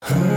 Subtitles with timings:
[0.00, 0.24] Huh?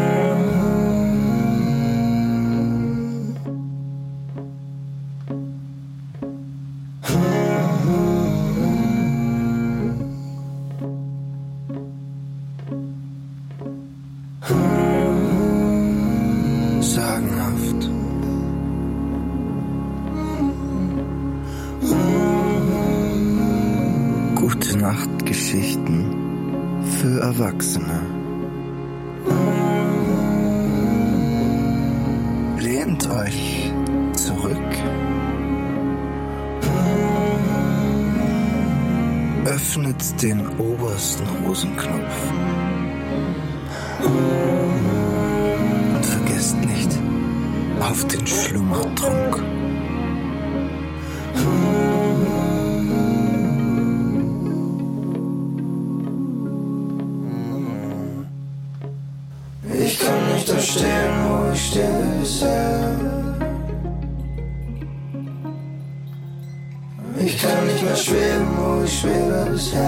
[39.61, 42.31] Öffnet den obersten Hosenknopf.
[44.03, 46.89] Und vergesst nicht
[47.79, 49.43] auf den Schlummertrunk.
[59.79, 62.60] Ich kann nicht da stehen, wo ich stehe bisher.
[67.91, 69.81] Mehr schweben, wo ich schwebe bisher.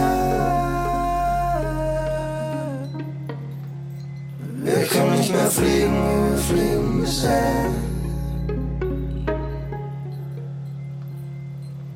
[4.61, 7.71] Wir können nicht mehr fliegen, wie wir fliegen bisher.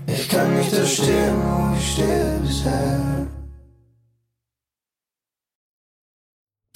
[0.08, 3.28] Ich kann nicht da stehen, wo ich stehe bisher.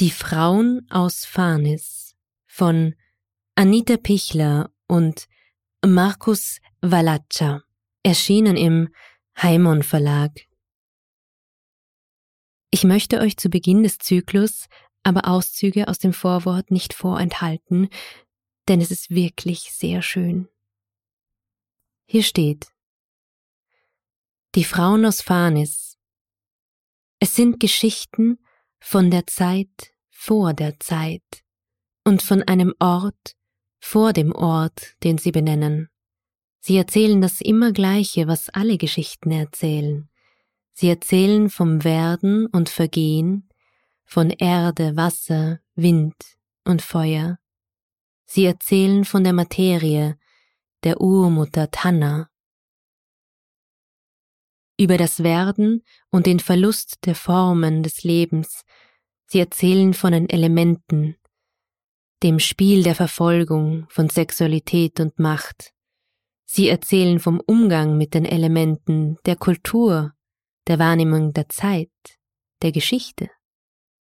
[0.01, 2.15] Die Frauen aus Farnis
[2.47, 2.95] von
[3.55, 5.29] Anita Pichler und
[5.85, 7.61] Markus Valaccia,
[8.03, 8.89] erschienen im
[9.41, 10.47] Heimon Verlag.
[12.69, 14.67] Ich möchte euch zu Beginn des Zyklus
[15.03, 17.89] aber Auszüge aus dem Vorwort nicht vorenthalten,
[18.67, 20.47] denn es ist wirklich sehr schön.
[22.05, 22.67] Hier steht
[24.53, 25.97] Die Frauen aus Farnis.
[27.19, 28.37] Es sind Geschichten
[28.79, 31.43] von der Zeit vor der Zeit
[32.03, 33.35] und von einem Ort
[33.79, 35.90] vor dem Ort, den sie benennen.
[36.63, 40.07] Sie erzählen das immer Gleiche, was alle Geschichten erzählen.
[40.73, 43.49] Sie erzählen vom Werden und Vergehen,
[44.05, 46.15] von Erde, Wasser, Wind
[46.63, 47.39] und Feuer.
[48.25, 50.17] Sie erzählen von der Materie,
[50.83, 52.29] der Urmutter Tanna,
[54.79, 58.63] über das Werden und den Verlust der Formen des Lebens.
[59.25, 61.17] Sie erzählen von den Elementen,
[62.21, 65.73] dem Spiel der Verfolgung von Sexualität und Macht.
[66.53, 70.11] Sie erzählen vom Umgang mit den Elementen, der Kultur,
[70.67, 71.89] der Wahrnehmung der Zeit,
[72.61, 73.29] der Geschichte.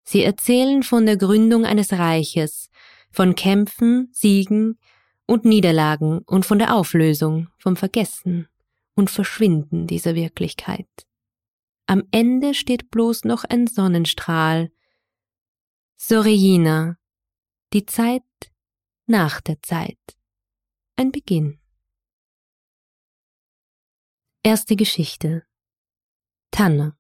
[0.04, 2.72] Sie erzählen von der Gründung eines Reiches,
[3.12, 4.80] von Kämpfen, Siegen
[5.28, 8.48] und Niederlagen und von der Auflösung, vom Vergessen
[8.96, 10.90] und Verschwinden dieser Wirklichkeit.
[11.86, 14.72] Am Ende steht bloß noch ein Sonnenstrahl.
[15.98, 16.98] Sorejina,
[17.74, 18.24] die Zeit
[19.06, 20.00] nach der Zeit.
[20.96, 21.60] Ein Beginn.
[24.42, 25.44] Erste Geschichte.
[26.50, 26.94] Tanne.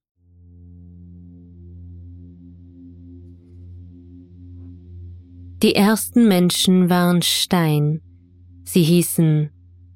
[5.63, 8.01] Die ersten Menschen waren Stein.
[8.65, 9.51] Sie hießen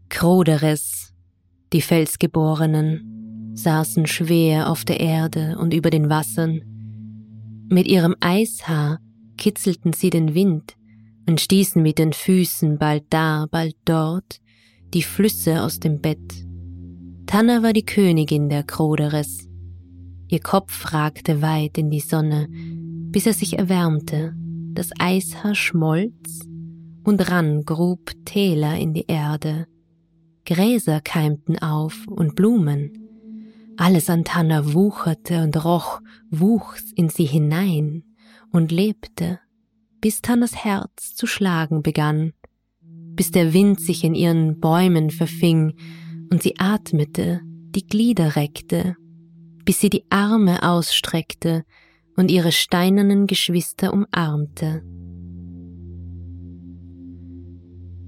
[0.08, 1.14] Kroderes,
[1.74, 6.62] die Felsgeborenen, saßen schwer auf der Erde und über den Wassern.
[7.70, 9.02] Mit ihrem Eishaar
[9.36, 10.78] kitzelten sie den Wind
[11.28, 14.40] und stießen mit den Füßen bald da, bald dort
[14.94, 16.46] die Flüsse aus dem Bett.
[17.26, 19.48] Tanna war die Königin der Kroderes.
[20.28, 24.34] Ihr Kopf ragte weit in die Sonne, bis er sich erwärmte
[24.74, 26.48] das Eishaar schmolz
[27.04, 29.68] und ran grub Täler in die Erde.
[30.46, 32.92] Gräser keimten auf und Blumen.
[33.78, 38.04] Alles an Tanna wucherte und roch, wuchs in sie hinein
[38.52, 39.40] und lebte,
[40.02, 42.34] bis Tannas Herz zu schlagen begann,
[42.82, 45.76] bis der Wind sich in ihren Bäumen verfing
[46.34, 47.42] und sie atmete,
[47.76, 48.96] die Glieder reckte,
[49.66, 51.64] bis sie die Arme ausstreckte
[52.16, 54.82] und ihre steinernen Geschwister umarmte.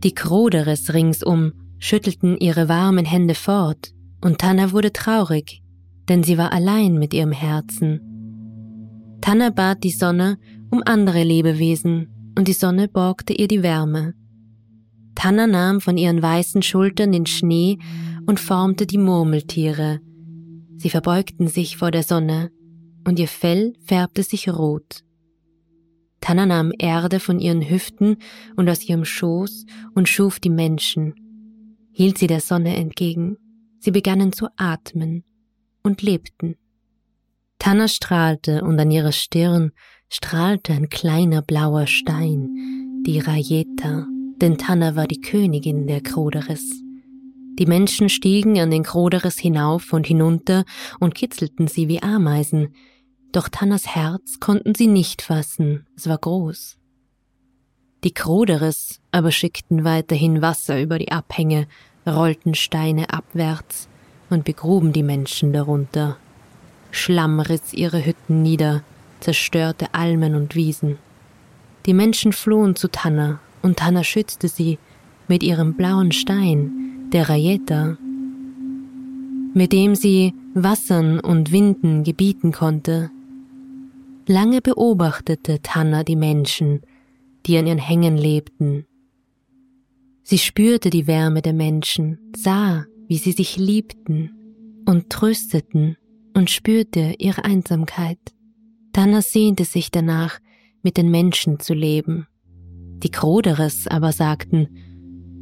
[0.03, 3.91] Die Kroderes ringsum schüttelten ihre warmen Hände fort,
[4.21, 5.61] und Tanna wurde traurig,
[6.09, 9.19] denn sie war allein mit ihrem Herzen.
[9.21, 10.39] Tanna bat die Sonne
[10.71, 14.15] um andere Lebewesen, und die Sonne borgte ihr die Wärme.
[15.13, 17.77] Tanna nahm von ihren weißen Schultern den Schnee
[18.25, 20.00] und formte die Murmeltiere.
[20.77, 22.51] Sie verbeugten sich vor der Sonne,
[23.07, 25.04] und ihr Fell färbte sich rot.
[26.22, 28.18] Tanna nahm Erde von ihren Hüften
[28.56, 31.13] und aus ihrem Schoß und schuf die Menschen,
[31.92, 33.38] hielt sie der Sonne entgegen,
[33.80, 35.24] sie begannen zu atmen
[35.83, 36.56] und lebten.
[37.60, 39.72] Tanna strahlte und an ihrer Stirn
[40.10, 44.07] strahlte ein kleiner blauer Stein, die Rayeta,
[44.42, 46.84] denn Tanna war die Königin der Kroderis.
[47.57, 50.65] Die Menschen stiegen an den Kroderis hinauf und hinunter
[50.99, 52.75] und kitzelten sie wie Ameisen,
[53.31, 56.77] doch Tannas Herz konnten sie nicht fassen, es war groß.
[58.03, 61.67] Die Kroderis aber schickten weiterhin Wasser über die Abhänge,
[62.05, 63.87] rollten Steine abwärts
[64.29, 66.17] und begruben die Menschen darunter.
[66.91, 68.83] Schlamm riss ihre Hütten nieder,
[69.21, 70.97] zerstörte Almen und Wiesen.
[71.85, 74.77] Die Menschen flohen zu Tanna, und Tanna schützte sie
[75.27, 76.84] mit ihrem blauen Stein,
[77.15, 77.97] der Rayeta,
[79.53, 83.09] mit dem sie Wassern und Winden gebieten konnte.
[84.27, 86.81] Lange beobachtete Tanna die Menschen,
[87.45, 88.85] die an ihren Hängen lebten.
[90.23, 95.95] Sie spürte die Wärme der Menschen, sah, wie sie sich liebten und trösteten
[96.33, 98.19] und spürte ihre Einsamkeit.
[98.91, 100.39] Tanna sehnte sich danach,
[100.83, 102.27] mit den Menschen zu leben.
[103.03, 104.67] Die Kroderes aber sagten,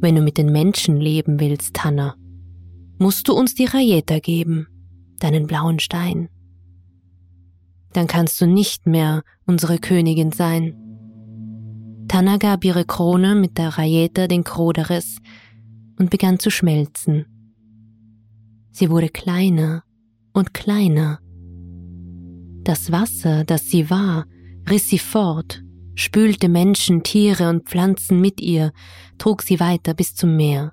[0.00, 2.14] wenn du mit den Menschen leben willst, Tanna,
[2.98, 4.66] musst du uns die Rayeta geben,
[5.18, 6.28] deinen blauen Stein.
[7.92, 10.76] Dann kannst du nicht mehr unsere Königin sein.
[12.08, 15.18] Tanna gab ihre Krone mit der Rayeta den Kroderes
[15.98, 17.26] und begann zu schmelzen.
[18.70, 19.84] Sie wurde kleiner
[20.32, 21.20] und kleiner.
[22.64, 24.26] Das Wasser, das sie war,
[24.68, 25.63] riss sie fort,
[25.94, 28.72] spülte Menschen, Tiere und Pflanzen mit ihr,
[29.18, 30.72] trug sie weiter bis zum Meer.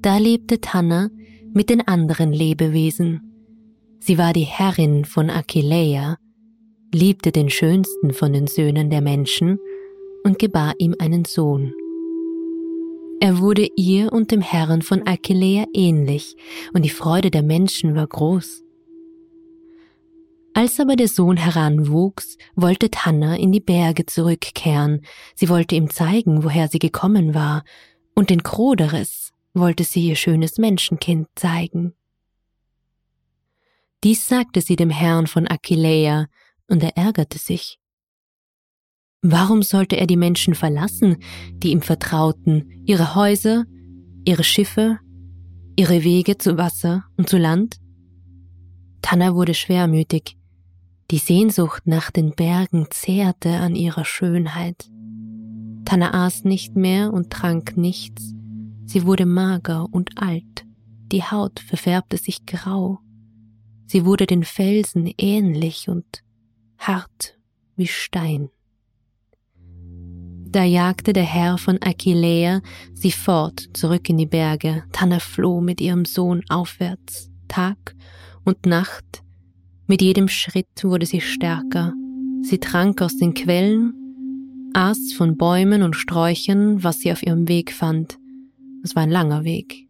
[0.00, 1.08] Da lebte Tanna
[1.52, 3.20] mit den anderen Lebewesen.
[4.00, 6.18] Sie war die Herrin von Aquileia,
[6.92, 9.58] liebte den schönsten von den Söhnen der Menschen
[10.24, 11.72] und gebar ihm einen Sohn.
[13.20, 16.36] Er wurde ihr und dem Herrn von Aquileia ähnlich,
[16.74, 18.63] und die Freude der Menschen war groß.
[20.56, 25.04] Als aber der Sohn heranwuchs, wollte Tanna in die Berge zurückkehren,
[25.34, 27.64] sie wollte ihm zeigen, woher sie gekommen war,
[28.14, 31.94] und den Kroderes wollte sie ihr schönes Menschenkind zeigen.
[34.04, 36.28] Dies sagte sie dem Herrn von Aquileia,
[36.68, 37.80] und er ärgerte sich.
[39.22, 41.16] Warum sollte er die Menschen verlassen,
[41.54, 43.64] die ihm vertrauten, ihre Häuser,
[44.24, 45.00] ihre Schiffe,
[45.76, 47.80] ihre Wege zu Wasser und zu Land?
[49.02, 50.36] Tanna wurde schwermütig.
[51.10, 54.90] Die Sehnsucht nach den Bergen zehrte an ihrer Schönheit.
[55.84, 58.32] Tanna aß nicht mehr und trank nichts.
[58.86, 60.64] Sie wurde mager und alt.
[61.12, 63.00] Die Haut verfärbte sich grau.
[63.86, 66.22] Sie wurde den Felsen ähnlich und
[66.78, 67.38] hart
[67.76, 68.48] wie Stein.
[70.54, 72.62] Da jagte der Herr von Aquileia
[72.92, 74.84] sie fort zurück in die Berge.
[74.92, 77.96] Tanna floh mit ihrem Sohn aufwärts, Tag
[78.44, 79.23] und Nacht.
[79.86, 81.92] Mit jedem Schritt wurde sie stärker.
[82.42, 87.72] Sie trank aus den Quellen, aß von Bäumen und Sträuchern, was sie auf ihrem Weg
[87.72, 88.18] fand.
[88.82, 89.86] Es war ein langer Weg.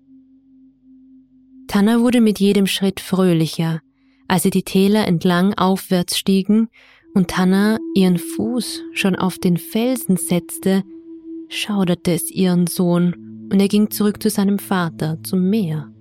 [1.68, 3.80] Tanna wurde mit jedem Schritt fröhlicher,
[4.26, 6.68] als sie die Täler entlang aufwärts stiegen
[7.14, 10.82] und Tanna ihren Fuß schon auf den Felsen setzte,
[11.48, 15.93] schauderte es ihren Sohn und er ging zurück zu seinem Vater zum Meer.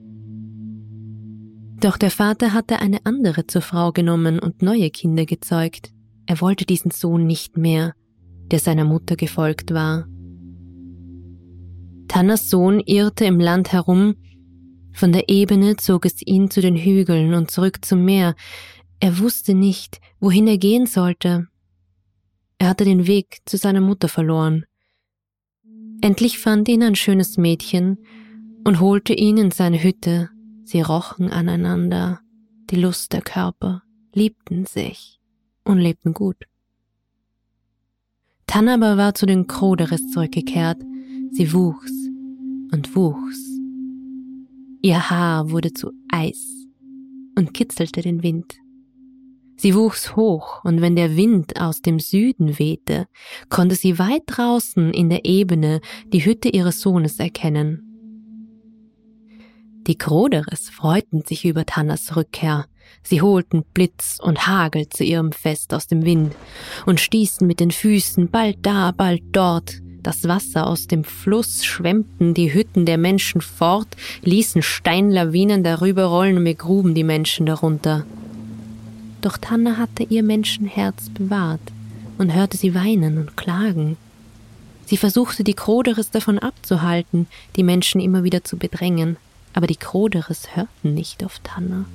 [1.79, 5.91] Doch der Vater hatte eine andere zur Frau genommen und neue Kinder gezeugt.
[6.25, 7.93] Er wollte diesen Sohn nicht mehr,
[8.51, 10.07] der seiner Mutter gefolgt war.
[12.07, 14.15] Tannas Sohn irrte im Land herum,
[14.93, 18.35] von der Ebene zog es ihn zu den Hügeln und zurück zum Meer,
[18.99, 21.47] er wusste nicht, wohin er gehen sollte.
[22.59, 24.65] Er hatte den Weg zu seiner Mutter verloren.
[26.01, 27.97] Endlich fand ihn ein schönes Mädchen
[28.63, 30.29] und holte ihn in seine Hütte.
[30.63, 32.21] Sie rochen aneinander,
[32.69, 35.19] die Lust der Körper, liebten sich
[35.63, 36.37] und lebten gut.
[38.47, 40.81] Tanaba war zu den Kroderes zurückgekehrt.
[41.31, 41.91] Sie wuchs
[42.71, 43.39] und wuchs.
[44.81, 46.67] Ihr Haar wurde zu Eis
[47.37, 48.55] und kitzelte den Wind.
[49.55, 53.07] Sie wuchs hoch, und wenn der Wind aus dem Süden wehte,
[53.49, 57.92] konnte sie weit draußen in der Ebene die Hütte ihres Sohnes erkennen.
[59.85, 62.67] Die Kroderes freuten sich über Tannas Rückkehr.
[63.03, 66.33] Sie holten Blitz und Hagel zu ihrem Fest aus dem Wind
[66.85, 69.81] und stießen mit den Füßen bald da, bald dort.
[70.01, 73.89] Das Wasser aus dem Fluss schwemmten die Hütten der Menschen fort,
[74.21, 78.05] ließen Steinlawinen darüber rollen und begruben die Menschen darunter.
[79.19, 81.73] Doch Tanne hatte ihr Menschenherz bewahrt
[82.17, 83.97] und hörte sie weinen und klagen.
[84.85, 89.17] Sie versuchte die Kroderes davon abzuhalten, die Menschen immer wieder zu bedrängen,
[89.53, 91.85] aber die Kroderes hörten nicht auf Tanne.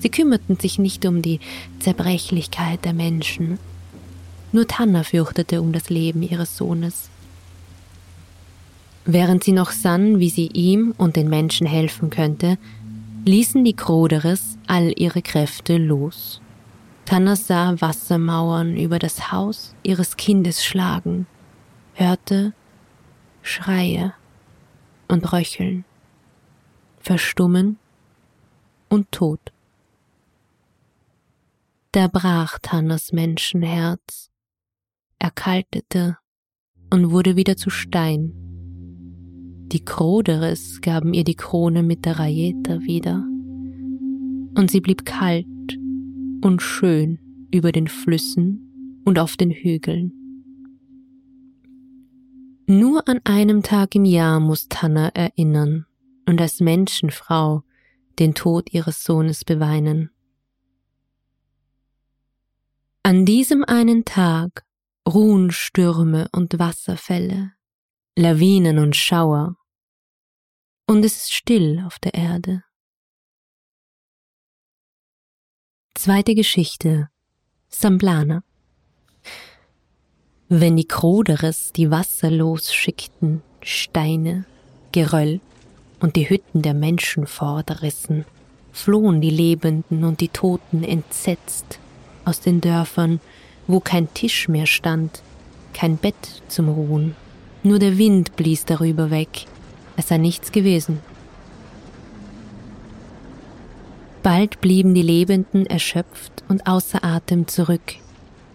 [0.00, 1.40] Sie kümmerten sich nicht um die
[1.80, 3.58] Zerbrechlichkeit der Menschen.
[4.52, 7.08] Nur Tanna fürchtete um das Leben ihres Sohnes.
[9.04, 12.58] Während sie noch sann, wie sie ihm und den Menschen helfen könnte,
[13.24, 16.40] ließen die Kroderes all ihre Kräfte los.
[17.04, 21.26] Tanna sah Wassermauern über das Haus ihres Kindes schlagen,
[21.94, 22.52] hörte
[23.42, 24.12] Schreie
[25.06, 25.84] und Röcheln,
[27.06, 27.78] Verstummen
[28.88, 29.38] und Tod.
[31.92, 34.28] Da brach Tannas Menschenherz,
[35.20, 36.18] erkaltete
[36.92, 38.32] und wurde wieder zu Stein.
[39.68, 43.24] Die Kroderes gaben ihr die Krone mit der Rajeta wieder,
[44.56, 45.46] und sie blieb kalt
[46.42, 47.20] und schön
[47.52, 50.10] über den Flüssen und auf den Hügeln.
[52.66, 55.86] Nur an einem Tag im Jahr muss Tanna erinnern
[56.26, 57.62] und als Menschenfrau
[58.18, 60.10] den Tod ihres Sohnes beweinen.
[63.02, 64.64] An diesem einen Tag
[65.08, 67.52] ruhen Stürme und Wasserfälle,
[68.16, 69.56] Lawinen und Schauer,
[70.88, 72.62] und es ist still auf der Erde.
[75.94, 77.08] Zweite Geschichte
[77.68, 78.44] Samblana
[80.48, 84.46] Wenn die Kroderes die Wasser losschickten, Steine,
[84.92, 85.40] Geröll
[86.00, 88.24] und die Hütten der Menschen fortrissen,
[88.72, 91.78] flohen die Lebenden und die Toten entsetzt
[92.24, 93.20] aus den Dörfern,
[93.66, 95.22] wo kein Tisch mehr stand,
[95.72, 97.14] kein Bett zum Ruhen,
[97.62, 99.46] nur der Wind blies darüber weg,
[99.96, 101.00] es sei nichts gewesen.
[104.22, 107.94] Bald blieben die Lebenden erschöpft und außer Atem zurück.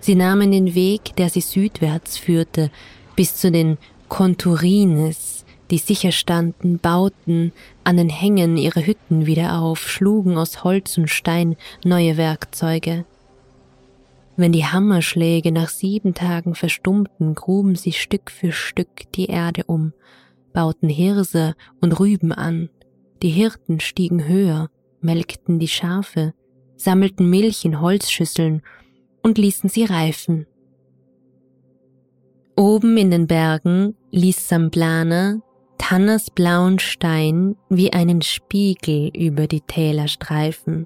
[0.01, 2.71] Sie nahmen den Weg, der sie südwärts führte,
[3.15, 3.77] bis zu den
[4.09, 5.40] Konturines,
[5.71, 11.09] die sicher standen, bauten an den Hängen ihre Hütten wieder auf, schlugen aus Holz und
[11.09, 13.05] Stein neue Werkzeuge.
[14.35, 19.93] Wenn die Hammerschläge nach sieben Tagen verstummten, gruben sie Stück für Stück die Erde um,
[20.53, 22.69] bauten Hirse und Rüben an,
[23.21, 26.33] die Hirten stiegen höher, melkten die Schafe,
[26.75, 28.61] sammelten Milch in Holzschüsseln
[29.21, 30.47] und ließen sie reifen.
[32.57, 35.41] Oben in den Bergen ließ Samblana
[35.81, 40.85] Tannas blauen Stein wie einen Spiegel über die Täler streifen.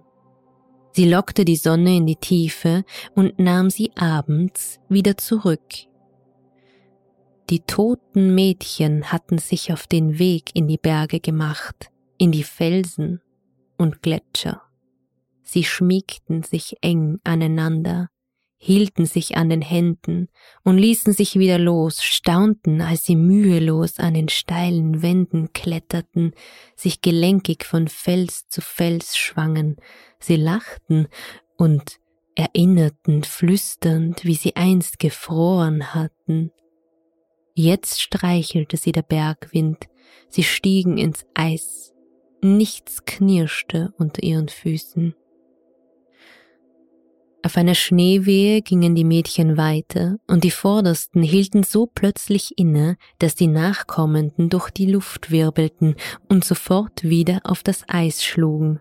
[0.93, 5.61] Sie lockte die Sonne in die Tiefe und nahm sie abends wieder zurück.
[7.49, 13.21] Die toten Mädchen hatten sich auf den Weg in die Berge gemacht, in die Felsen,
[13.77, 14.61] und Gletscher.
[15.43, 18.09] Sie schmiegten sich eng aneinander,
[18.57, 20.29] hielten sich an den Händen
[20.63, 26.33] und ließen sich wieder los, staunten, als sie mühelos an den steilen Wänden kletterten,
[26.75, 29.77] sich gelenkig von Fels zu Fels schwangen,
[30.19, 31.07] sie lachten
[31.57, 31.99] und
[32.35, 36.51] erinnerten flüsternd, wie sie einst gefroren hatten.
[37.53, 39.87] Jetzt streichelte sie der Bergwind,
[40.27, 41.95] sie stiegen ins Eis,
[42.45, 45.15] Nichts knirschte unter ihren Füßen.
[47.45, 53.35] Auf einer Schneewehe gingen die Mädchen weiter, und die Vordersten hielten so plötzlich inne, dass
[53.35, 55.93] die Nachkommenden durch die Luft wirbelten
[56.27, 58.79] und sofort wieder auf das Eis schlugen.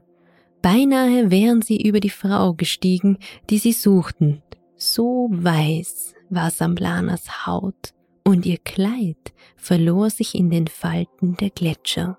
[0.62, 3.18] Beinahe wären sie über die Frau gestiegen,
[3.50, 4.42] die sie suchten.
[4.76, 7.92] So weiß war Samblanas Haut,
[8.24, 12.18] und ihr Kleid verlor sich in den Falten der Gletscher.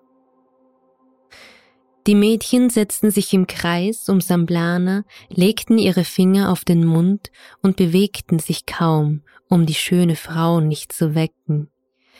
[2.07, 7.31] Die Mädchen setzten sich im Kreis um Samblana, legten ihre Finger auf den Mund
[7.63, 11.71] und bewegten sich kaum, um die schöne Frau nicht zu wecken.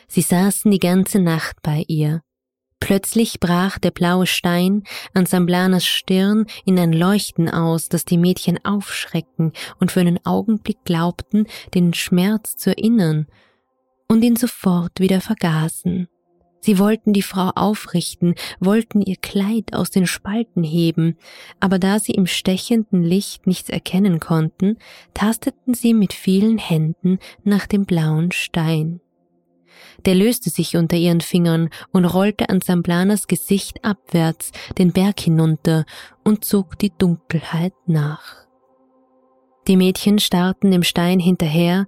[0.08, 2.22] Sie saßen die ganze Nacht bei ihr.
[2.80, 8.64] Plötzlich brach der blaue Stein an Samblanas Stirn in ein Leuchten aus, das die Mädchen
[8.66, 13.28] aufschrecken und für einen Augenblick glaubten, den Schmerz zu erinnern
[14.08, 16.08] und ihn sofort wieder vergaßen.
[16.66, 21.16] Sie wollten die Frau aufrichten, wollten ihr Kleid aus den Spalten heben,
[21.60, 24.80] aber da sie im stechenden Licht nichts erkennen konnten,
[25.14, 29.00] tasteten sie mit vielen Händen nach dem blauen Stein.
[30.08, 35.86] Der löste sich unter ihren Fingern und rollte an Samblanas Gesicht abwärts den Berg hinunter
[36.24, 38.48] und zog die Dunkelheit nach.
[39.68, 41.86] Die Mädchen starrten dem Stein hinterher,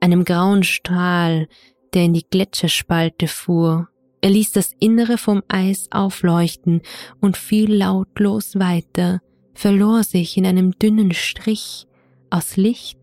[0.00, 1.46] einem grauen Strahl,
[1.92, 3.88] der in die Gletscherspalte fuhr
[4.24, 6.80] er ließ das Innere vom Eis aufleuchten
[7.20, 9.20] und fiel lautlos weiter,
[9.52, 11.86] verlor sich in einem dünnen Strich
[12.30, 12.98] aus Licht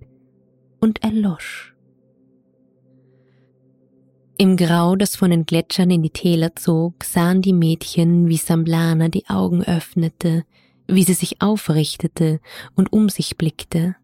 [0.79, 1.75] und erlosch.
[4.39, 9.09] Im Grau, das von den Gletschern in die Täler zog, sahen die Mädchen, wie Samblana
[9.09, 10.43] die Augen öffnete,
[10.87, 12.39] wie sie sich aufrichtete
[12.73, 13.95] und um sich blickte.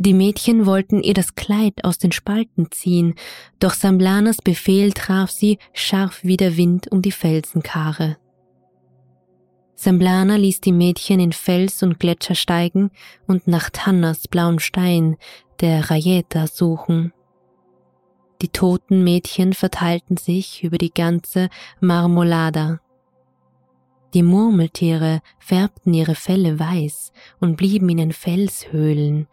[0.00, 3.14] Die Mädchen wollten ihr das Kleid aus den Spalten ziehen,
[3.58, 8.16] doch Samblanas Befehl traf sie scharf wie der Wind um die Felsenkare.
[9.74, 12.90] Samblana ließ die Mädchen in Fels und Gletscher steigen
[13.28, 15.16] und nach Tannas blauen Stein,
[15.60, 17.12] der Rayeta, suchen.
[18.42, 21.48] Die toten Mädchen verteilten sich über die ganze
[21.80, 22.80] Marmolada.
[24.14, 29.28] Die Murmeltiere färbten ihre Felle weiß und blieben in den Felshöhlen,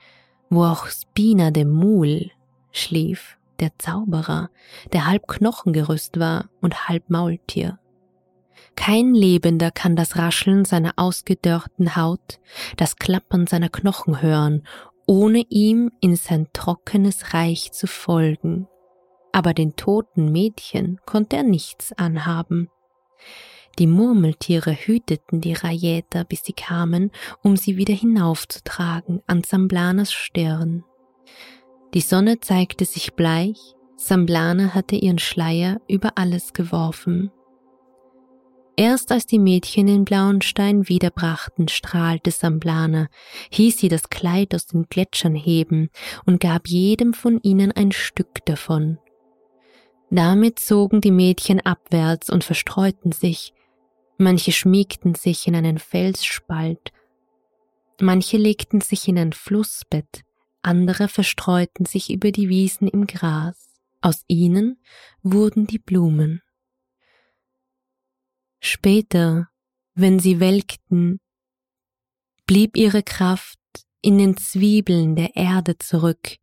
[0.49, 2.31] wo auch Spina de Mul
[2.71, 4.49] schlief, der Zauberer,
[4.93, 7.79] der halb Knochengerüst war und halb Maultier.
[8.75, 12.39] Kein Lebender kann das Rascheln seiner ausgedörrten Haut,
[12.77, 14.67] das Klappern seiner Knochen hören,
[15.07, 18.67] ohne ihm in sein trockenes Reich zu folgen.
[19.31, 22.69] Aber den toten Mädchen konnte er nichts anhaben.
[23.77, 27.11] Die Murmeltiere hüteten die Rayeta, bis sie kamen,
[27.43, 30.83] um sie wieder hinaufzutragen an Samblanas Stirn.
[31.93, 33.57] Die Sonne zeigte sich bleich,
[33.97, 37.31] Samblana hatte ihren Schleier über alles geworfen.
[38.77, 43.07] Erst als die Mädchen den blauen Stein wiederbrachten, strahlte Samblana,
[43.51, 45.89] hieß sie das Kleid aus den Gletschern heben
[46.25, 48.99] und gab jedem von ihnen ein Stück davon.
[50.09, 53.53] Damit zogen die Mädchen abwärts und verstreuten sich,
[54.17, 56.93] Manche schmiegten sich in einen Felsspalt,
[57.99, 60.21] manche legten sich in ein Flussbett,
[60.61, 63.61] andere verstreuten sich über die Wiesen im Gras.
[64.01, 64.79] Aus ihnen
[65.23, 66.41] wurden die Blumen.
[68.59, 69.49] Später,
[69.95, 71.19] wenn sie welkten,
[72.45, 73.59] blieb ihre Kraft
[74.01, 76.37] in den Zwiebeln der Erde zurück.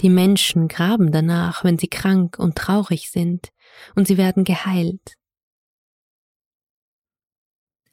[0.00, 3.50] Die Menschen graben danach, wenn sie krank und traurig sind,
[3.94, 5.14] und sie werden geheilt.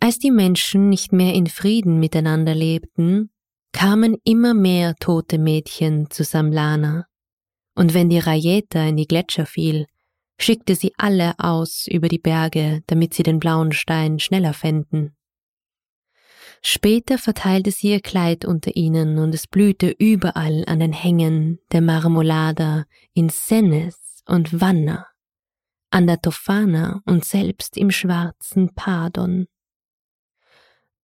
[0.05, 3.31] Als die Menschen nicht mehr in Frieden miteinander lebten,
[3.71, 7.07] kamen immer mehr tote Mädchen zu Samlana,
[7.74, 9.88] und wenn die Rayeta in die Gletscher fiel,
[10.39, 15.15] schickte sie alle aus über die Berge, damit sie den blauen Stein schneller fänden.
[16.61, 21.81] Später verteilte sie ihr Kleid unter ihnen und es blühte überall an den Hängen der
[21.81, 25.07] Marmolada in Senes und Vanna,
[25.89, 29.48] an der Tofana und selbst im schwarzen Pardon.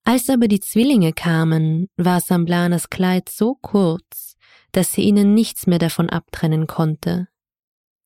[0.03, 4.35] Als aber die Zwillinge kamen, war Samblanas Kleid so kurz,
[4.71, 7.27] dass sie ihnen nichts mehr davon abtrennen konnte.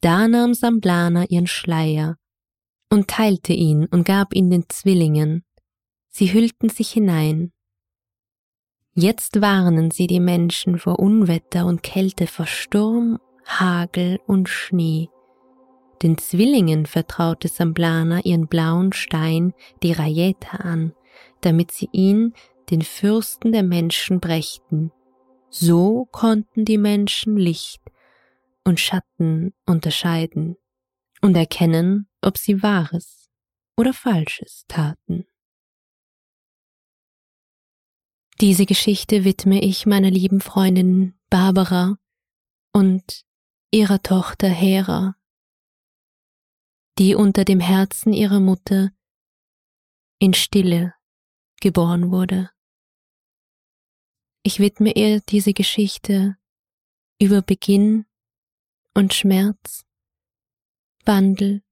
[0.01, 2.17] Da nahm Samblana ihren Schleier
[2.89, 5.43] und teilte ihn und gab ihn den Zwillingen.
[6.09, 7.51] Sie hüllten sich hinein.
[8.93, 15.09] Jetzt warnen sie die Menschen vor Unwetter und Kälte, vor Sturm, Hagel und Schnee.
[16.03, 20.93] Den Zwillingen vertraute Samblana ihren blauen Stein, die Rayeta, an,
[21.45, 22.33] damit sie ihn,
[22.69, 24.91] den Fürsten der Menschen, brächten.
[25.49, 27.81] So konnten die Menschen Licht
[28.63, 30.57] und Schatten unterscheiden
[31.21, 33.29] und erkennen, ob sie Wahres
[33.77, 35.25] oder Falsches taten.
[38.41, 41.97] Diese Geschichte widme ich meiner lieben Freundin Barbara
[42.73, 43.25] und
[43.71, 45.15] ihrer Tochter Hera,
[46.97, 48.91] die unter dem Herzen ihrer Mutter
[50.19, 50.93] in Stille
[51.63, 52.51] geboren wurde.
[54.43, 56.35] Ich widme ihr diese Geschichte
[57.21, 58.05] über Beginn
[58.93, 59.85] und Schmerz,
[61.05, 61.63] Wandel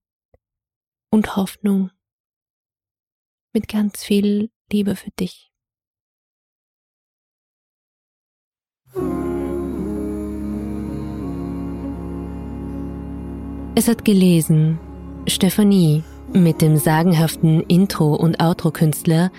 [1.12, 1.92] und Hoffnung
[3.54, 5.52] mit ganz viel Liebe für dich.
[13.76, 14.80] Es hat gelesen
[15.28, 19.32] Stephanie mit dem sagenhaften Intro- und Outro-Künstler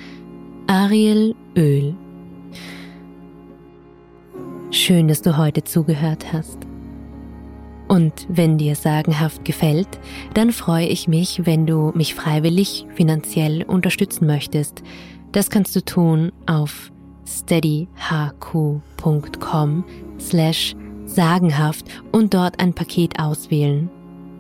[0.73, 1.95] Ariel Öl.
[4.71, 6.57] Schön, dass du heute zugehört hast.
[7.89, 10.01] Und wenn dir sagenhaft gefällt,
[10.33, 14.83] dann freue ich mich, wenn du mich freiwillig finanziell unterstützen möchtest.
[15.33, 16.91] Das kannst du tun auf
[17.27, 19.85] steadyhq.com
[20.19, 23.91] slash sagenhaft und dort ein Paket auswählen.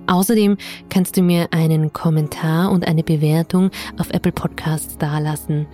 [0.06, 0.56] Außerdem
[0.88, 5.66] kannst du mir einen Kommentar und eine Bewertung auf Apple Podcasts dalassen.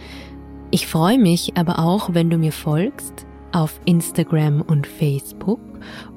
[0.70, 5.60] Ich freue mich aber auch, wenn du mir folgst auf Instagram und Facebook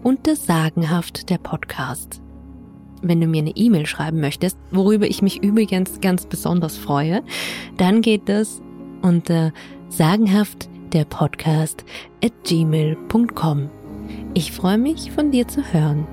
[0.03, 2.21] unter Sagenhaft der Podcast.
[3.01, 7.23] Wenn du mir eine E-Mail schreiben möchtest, worüber ich mich übrigens ganz besonders freue,
[7.77, 8.61] dann geht das
[9.01, 9.53] unter
[9.87, 11.85] sagenhaft der Podcast
[12.23, 13.69] at gmail.com.
[14.33, 16.05] Ich freue mich von dir zu hören.